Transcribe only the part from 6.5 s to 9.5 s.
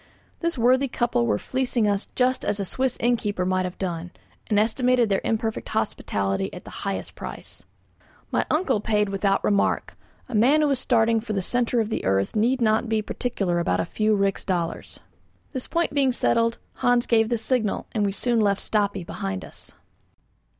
at the highest price. My uncle paid without a